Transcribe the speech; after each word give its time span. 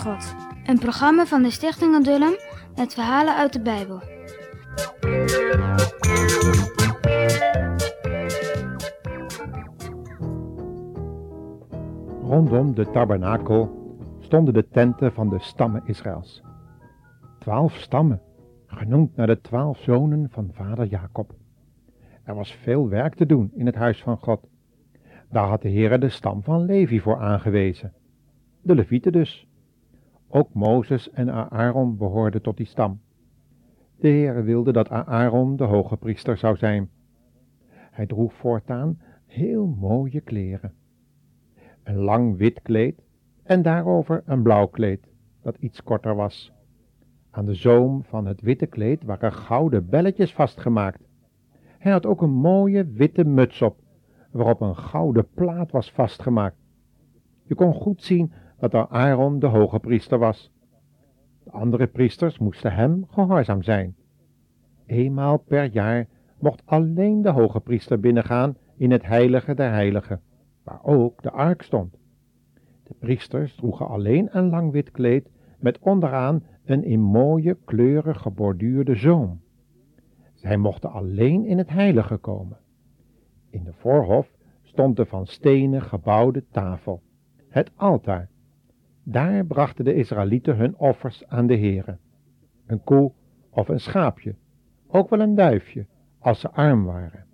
God. 0.00 0.34
Een 0.64 0.78
programma 0.78 1.26
van 1.26 1.42
de 1.42 1.50
Stichting 1.50 1.94
Adullam 1.94 2.32
met 2.76 2.94
verhalen 2.94 3.36
uit 3.36 3.52
de 3.52 3.60
Bijbel. 3.60 4.02
Rondom 12.22 12.74
de 12.74 12.90
tabernakel 12.90 13.70
stonden 14.20 14.54
de 14.54 14.68
tenten 14.68 15.12
van 15.12 15.28
de 15.28 15.38
stammen 15.38 15.82
Israëls. 15.84 16.42
Twaalf 17.38 17.74
stammen, 17.76 18.20
genoemd 18.66 19.16
naar 19.16 19.26
de 19.26 19.40
twaalf 19.40 19.78
zonen 19.78 20.28
van 20.30 20.50
vader 20.52 20.86
Jacob. 20.86 21.34
Er 22.24 22.34
was 22.34 22.52
veel 22.52 22.88
werk 22.88 23.14
te 23.14 23.26
doen 23.26 23.50
in 23.54 23.66
het 23.66 23.74
huis 23.74 24.02
van 24.02 24.16
God. 24.16 24.48
Daar 25.30 25.48
had 25.48 25.62
de 25.62 25.70
Heere 25.70 25.98
de 25.98 26.08
stam 26.08 26.42
van 26.42 26.64
Levi 26.64 27.00
voor 27.00 27.18
aangewezen. 27.18 27.92
De 28.62 28.74
Levieten 28.74 29.12
dus. 29.12 29.48
Ook 30.32 30.54
Mozes 30.54 31.10
en 31.10 31.50
Aaron 31.50 31.96
behoorden 31.96 32.42
tot 32.42 32.56
die 32.56 32.66
stam. 32.66 33.00
De 33.96 34.08
Heere 34.08 34.42
wilde 34.42 34.72
dat 34.72 34.88
Aaron 34.88 35.56
de 35.56 35.64
hoge 35.64 35.96
priester 35.96 36.36
zou 36.36 36.56
zijn. 36.56 36.90
Hij 37.70 38.06
droeg 38.06 38.32
voortaan 38.34 38.98
heel 39.26 39.66
mooie 39.66 40.20
kleren. 40.20 40.72
Een 41.82 41.96
lang 41.96 42.36
wit 42.36 42.62
kleed 42.62 43.02
en 43.42 43.62
daarover 43.62 44.22
een 44.26 44.42
blauw 44.42 44.66
kleed, 44.66 45.06
dat 45.42 45.56
iets 45.56 45.82
korter 45.82 46.14
was. 46.14 46.52
Aan 47.30 47.46
de 47.46 47.54
zoom 47.54 48.04
van 48.04 48.26
het 48.26 48.40
witte 48.40 48.66
kleed 48.66 49.04
waren 49.04 49.32
gouden 49.32 49.88
belletjes 49.88 50.34
vastgemaakt. 50.34 51.08
Hij 51.78 51.92
had 51.92 52.06
ook 52.06 52.22
een 52.22 52.34
mooie 52.34 52.86
witte 52.86 53.24
muts 53.24 53.62
op, 53.62 53.78
waarop 54.30 54.60
een 54.60 54.76
gouden 54.76 55.28
plaat 55.34 55.70
was 55.70 55.92
vastgemaakt. 55.92 56.56
Je 57.42 57.54
kon 57.54 57.74
goed 57.74 58.02
zien 58.02 58.32
dat 58.68 58.88
Aaron 58.88 59.38
de 59.38 59.46
hoge 59.46 59.78
priester 59.78 60.18
was. 60.18 60.52
De 61.44 61.50
andere 61.50 61.86
priesters 61.86 62.38
moesten 62.38 62.72
hem 62.72 63.04
gehoorzaam 63.08 63.62
zijn. 63.62 63.96
Eenmaal 64.86 65.38
per 65.38 65.64
jaar 65.64 66.06
mocht 66.38 66.62
alleen 66.64 67.22
de 67.22 67.30
hoge 67.30 67.60
priester 67.60 68.00
binnengaan 68.00 68.56
in 68.76 68.90
het 68.90 69.06
heilige 69.06 69.54
der 69.54 69.70
heiligen, 69.70 70.20
waar 70.64 70.80
ook 70.82 71.22
de 71.22 71.30
ark 71.30 71.62
stond. 71.62 71.96
De 72.84 72.94
priesters 72.98 73.54
droegen 73.54 73.88
alleen 73.88 74.28
een 74.36 74.50
lang 74.50 74.72
wit 74.72 74.90
kleed 74.90 75.30
met 75.58 75.78
onderaan 75.78 76.42
een 76.64 76.84
in 76.84 77.00
mooie 77.00 77.56
kleuren 77.64 78.16
geborduurde 78.16 78.94
zoom. 78.94 79.40
Zij 80.34 80.56
mochten 80.56 80.90
alleen 80.90 81.44
in 81.44 81.58
het 81.58 81.70
heilige 81.70 82.16
komen. 82.16 82.58
In 83.50 83.64
de 83.64 83.72
voorhof 83.72 84.30
stond 84.62 84.96
de 84.96 85.06
van 85.06 85.26
stenen 85.26 85.82
gebouwde 85.82 86.44
tafel, 86.50 87.02
het 87.48 87.70
altaar. 87.76 88.28
Daar 89.10 89.44
brachten 89.44 89.84
de 89.84 89.94
Israëlieten 89.94 90.56
hun 90.56 90.76
offers 90.76 91.26
aan 91.26 91.46
de 91.46 91.56
Heere. 91.56 91.98
Een 92.66 92.84
koe 92.84 93.12
of 93.50 93.68
een 93.68 93.80
schaapje, 93.80 94.34
ook 94.86 95.08
wel 95.10 95.20
een 95.20 95.34
duifje, 95.34 95.86
als 96.18 96.40
ze 96.40 96.50
arm 96.50 96.84
waren. 96.84 97.24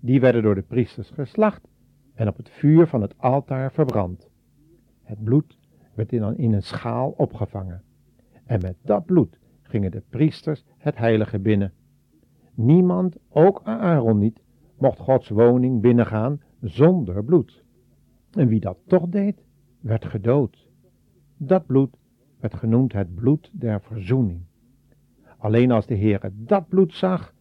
Die 0.00 0.20
werden 0.20 0.42
door 0.42 0.54
de 0.54 0.62
priesters 0.62 1.10
geslacht 1.10 1.68
en 2.14 2.28
op 2.28 2.36
het 2.36 2.50
vuur 2.50 2.86
van 2.86 3.02
het 3.02 3.18
altaar 3.18 3.72
verbrand. 3.72 4.28
Het 5.02 5.24
bloed 5.24 5.58
werd 5.94 6.12
in 6.12 6.52
een 6.52 6.62
schaal 6.62 7.14
opgevangen. 7.16 7.82
En 8.44 8.60
met 8.60 8.76
dat 8.82 9.04
bloed 9.04 9.38
gingen 9.62 9.90
de 9.90 10.02
priesters 10.08 10.64
het 10.78 10.96
heilige 10.96 11.38
binnen. 11.38 11.72
Niemand, 12.54 13.16
ook 13.28 13.60
Aaron 13.64 14.18
niet, 14.18 14.40
mocht 14.78 14.98
Gods 14.98 15.28
woning 15.28 15.80
binnengaan 15.80 16.40
zonder 16.60 17.24
bloed. 17.24 17.64
En 18.30 18.48
wie 18.48 18.60
dat 18.60 18.78
toch 18.86 19.08
deed, 19.08 19.42
werd 19.80 20.04
gedood. 20.04 20.67
Dat 21.38 21.66
bloed 21.66 21.96
werd 22.40 22.54
genoemd 22.54 22.92
het 22.92 23.14
bloed 23.14 23.50
der 23.52 23.80
verzoening. 23.80 24.40
Alleen 25.38 25.70
als 25.70 25.86
de 25.86 25.96
Heere 25.96 26.32
dat 26.34 26.68
bloed 26.68 26.94
zag, 26.94 27.34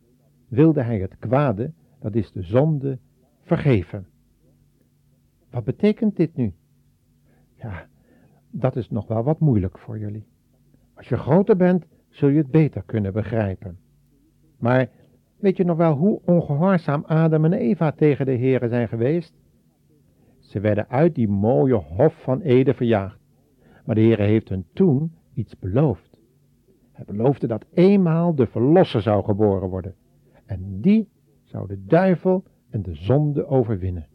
wilde 0.47 0.81
hij 0.81 0.99
het 0.99 1.17
kwade, 1.19 1.71
dat 1.99 2.15
is 2.15 2.31
de 2.31 2.41
zonde, 2.41 2.97
vergeven. 3.41 4.07
Wat 5.49 5.63
betekent 5.63 6.15
dit 6.15 6.35
nu? 6.35 6.53
Ja, 7.55 7.87
dat 8.51 8.75
is 8.75 8.89
nog 8.89 9.07
wel 9.07 9.23
wat 9.23 9.39
moeilijk 9.39 9.77
voor 9.77 9.99
jullie. 9.99 10.25
Als 10.93 11.09
je 11.09 11.17
groter 11.17 11.57
bent, 11.57 11.85
zul 12.09 12.29
je 12.29 12.37
het 12.37 12.51
beter 12.51 12.83
kunnen 12.83 13.13
begrijpen. 13.13 13.77
Maar 14.57 14.89
weet 15.39 15.57
je 15.57 15.63
nog 15.63 15.77
wel 15.77 15.93
hoe 15.93 16.21
ongehoorzaam 16.25 17.03
Adam 17.05 17.45
en 17.45 17.53
Eva 17.53 17.91
tegen 17.91 18.25
de 18.25 18.37
Heere 18.37 18.69
zijn 18.69 18.87
geweest? 18.87 19.33
Ze 20.39 20.59
werden 20.59 20.89
uit 20.89 21.15
die 21.15 21.27
mooie 21.27 21.75
hof 21.75 22.21
van 22.21 22.41
Eden 22.41 22.75
verjaagd. 22.75 23.16
Maar 23.87 23.95
de 23.95 24.01
Heere 24.01 24.23
heeft 24.23 24.49
hun 24.49 24.65
toen 24.73 25.11
iets 25.33 25.59
beloofd. 25.59 26.19
Hij 26.91 27.05
beloofde 27.05 27.47
dat 27.47 27.65
eenmaal 27.73 28.35
de 28.35 28.47
Verlosser 28.47 29.01
zou 29.01 29.23
geboren 29.23 29.69
worden. 29.69 29.95
En 30.45 30.81
die 30.81 31.09
zou 31.43 31.67
de 31.67 31.85
duivel 31.85 32.43
en 32.69 32.81
de 32.81 32.95
zonde 32.95 33.45
overwinnen. 33.45 34.07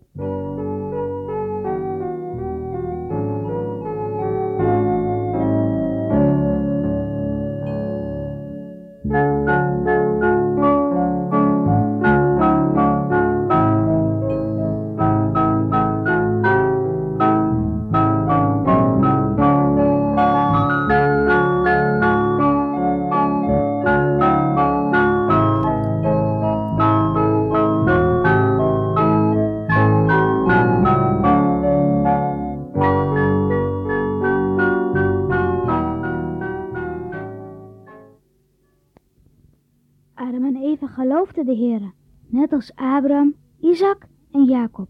Geloofden 40.92 41.46
de 41.46 41.56
Heere, 41.56 41.92
net 42.26 42.52
als 42.52 42.74
Abraham, 42.74 43.34
Isaac 43.60 44.06
en 44.30 44.44
Jacob. 44.44 44.88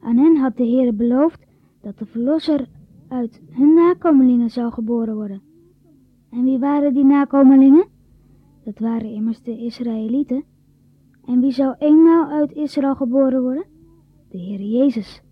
Aan 0.00 0.16
hen 0.16 0.36
had 0.36 0.56
de 0.56 0.66
Heere 0.66 0.92
beloofd 0.92 1.46
dat 1.80 1.98
de 1.98 2.06
Verlosser 2.06 2.68
uit 3.08 3.40
hun 3.50 3.74
nakomelingen 3.74 4.50
zou 4.50 4.72
geboren 4.72 5.14
worden. 5.14 5.42
En 6.30 6.44
wie 6.44 6.58
waren 6.58 6.94
die 6.94 7.04
nakomelingen? 7.04 7.86
Dat 8.64 8.78
waren 8.78 9.12
immers 9.12 9.42
de 9.42 9.58
Israëlieten. 9.58 10.44
En 11.24 11.40
wie 11.40 11.52
zou 11.52 11.74
eenmaal 11.78 12.30
uit 12.30 12.52
Israël 12.52 12.94
geboren 12.94 13.42
worden? 13.42 13.64
De 14.30 14.38
Heere 14.38 14.68
Jezus. 14.68 15.22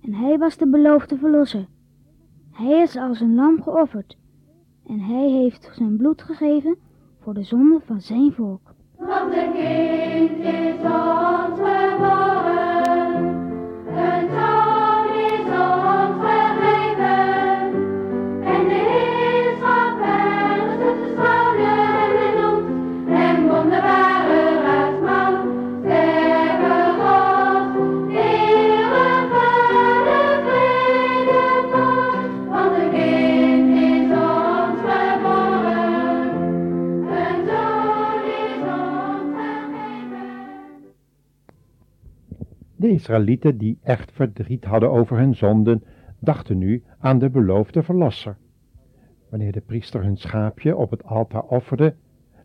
En 0.00 0.14
hij 0.14 0.38
was 0.38 0.56
de 0.56 0.68
beloofde 0.68 1.16
Verlosser. 1.16 1.66
Hij 2.50 2.82
is 2.82 2.96
als 2.96 3.20
een 3.20 3.34
lam 3.34 3.62
geofferd. 3.62 4.16
En 4.86 5.00
hij 5.00 5.30
heeft 5.30 5.70
zijn 5.72 5.96
bloed 5.96 6.22
gegeven 6.22 6.76
voor 7.18 7.34
de 7.34 7.42
zonde 7.42 7.80
van 7.84 8.00
zijn 8.00 8.32
volk. 8.32 8.71
Want 9.06 9.32
een 9.32 9.52
kind 9.52 10.44
is 10.44 10.82
ons 10.82 11.11
De 42.82 42.88
Israëlieten 42.88 43.58
die 43.58 43.78
echt 43.82 44.12
verdriet 44.12 44.64
hadden 44.64 44.90
over 44.90 45.18
hun 45.18 45.34
zonden, 45.34 45.84
dachten 46.18 46.58
nu 46.58 46.82
aan 46.98 47.18
de 47.18 47.30
beloofde 47.30 47.82
verlosser. 47.82 48.36
Wanneer 49.28 49.52
de 49.52 49.60
priester 49.60 50.02
hun 50.02 50.16
schaapje 50.16 50.76
op 50.76 50.90
het 50.90 51.04
altaar 51.04 51.42
offerde, 51.42 51.94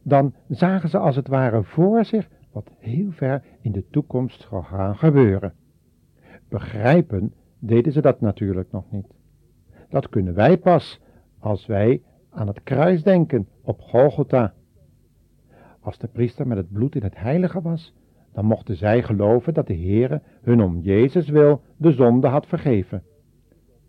dan 0.02 0.34
zagen 0.48 0.90
ze 0.90 0.98
als 0.98 1.16
het 1.16 1.28
ware 1.28 1.64
voor 1.64 2.06
zich 2.06 2.30
wat 2.52 2.72
heel 2.78 3.12
ver 3.12 3.44
in 3.62 3.72
de 3.72 3.88
toekomst 3.90 4.48
zou 4.50 4.64
gaan 4.64 4.96
gebeuren. 4.96 5.54
Begrijpen 6.50 7.34
deden 7.60 7.92
ze 7.92 8.02
dat 8.02 8.22
natuurlijk 8.22 8.72
nog 8.72 8.92
niet. 8.92 9.14
Dat 9.90 10.10
kunnen 10.10 10.34
wij 10.34 10.58
pas 10.58 11.02
als 11.40 11.66
wij 11.66 12.02
aan 12.30 12.48
het 12.48 12.64
kruis 12.64 13.04
denken 13.04 13.48
op 13.62 13.82
Golgotha. 13.82 14.54
Als 15.80 15.98
de 15.98 16.08
priester 16.08 16.48
met 16.48 16.58
het 16.58 16.72
bloed 16.72 16.96
in 16.96 17.04
het 17.04 17.18
heilige 17.18 17.62
was, 17.62 17.94
dan 18.38 18.46
mochten 18.46 18.76
zij 18.76 19.04
geloven 19.04 19.54
dat 19.54 19.68
de 19.68 19.76
Heere 19.76 20.22
hun 20.42 20.62
om 20.62 20.80
Jezus 20.80 21.30
wil 21.30 21.62
de 21.78 21.92
zonde 21.92 22.28
had 22.28 22.48
vergeven. 22.48 23.04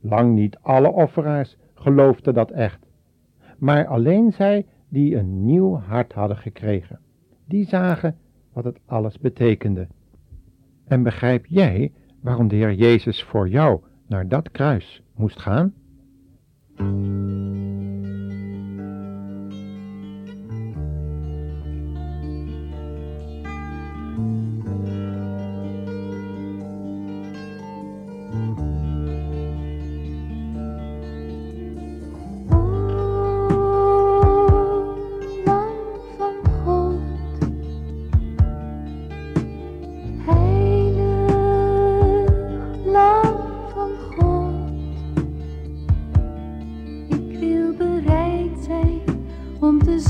Lang 0.00 0.34
niet 0.34 0.58
alle 0.60 0.92
offeraars 0.92 1.56
geloofden 1.74 2.34
dat 2.34 2.50
echt. 2.50 2.86
Maar 3.58 3.86
alleen 3.86 4.32
zij 4.32 4.66
die 4.88 5.16
een 5.16 5.44
nieuw 5.44 5.76
hart 5.76 6.12
hadden 6.12 6.36
gekregen, 6.36 6.98
die 7.44 7.66
zagen 7.66 8.16
wat 8.52 8.64
het 8.64 8.80
alles 8.86 9.18
betekende. 9.18 9.86
En 10.86 11.02
begrijp 11.02 11.46
jij 11.46 11.92
waarom 12.20 12.48
de 12.48 12.56
Heer 12.56 12.74
Jezus 12.74 13.22
voor 13.22 13.48
jou 13.48 13.80
naar 14.06 14.28
dat 14.28 14.50
kruis 14.50 15.02
moest 15.14 15.40
gaan? 15.40 15.74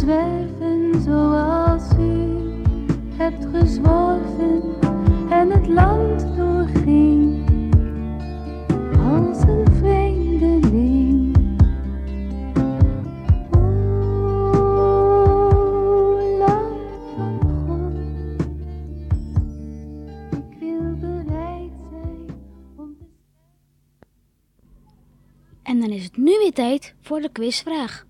Zwerven 0.09 1.03
zoals 1.03 1.93
u 1.99 2.37
hebt 3.17 3.47
gezworven 3.53 4.63
en 5.31 5.51
het 5.51 5.67
land 5.67 6.37
doorging 6.37 7.47
als 8.99 9.43
een 9.43 9.67
vreemdeling. 9.79 11.37
O 13.51 13.61
Lam 16.39 16.79
van 17.15 17.41
God, 17.67 17.93
ik 20.31 20.59
wil 20.59 20.97
bereid 21.01 21.73
zijn 21.91 22.97
En 25.63 25.81
dan 25.81 25.91
is 25.91 26.05
het 26.05 26.17
nu 26.17 26.39
weer 26.39 26.53
tijd 26.53 26.95
voor 27.01 27.21
de 27.21 27.33
quizvraag. 27.33 28.08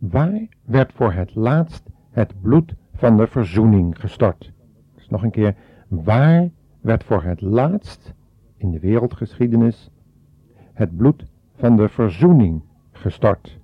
Waar 0.00 0.46
werd 0.64 0.92
voor 0.92 1.12
het 1.12 1.34
laatst 1.34 1.90
het 2.10 2.40
bloed 2.40 2.74
van 2.94 3.16
de 3.16 3.26
verzoening 3.26 4.00
gestort? 4.00 4.52
Dus 4.94 5.08
nog 5.08 5.22
een 5.22 5.30
keer, 5.30 5.56
waar 5.88 6.50
werd 6.80 7.04
voor 7.04 7.22
het 7.22 7.40
laatst 7.40 8.14
in 8.56 8.70
de 8.70 8.78
wereldgeschiedenis 8.78 9.90
het 10.72 10.96
bloed 10.96 11.24
van 11.54 11.76
de 11.76 11.88
verzoening 11.88 12.62
gestort? 12.92 13.58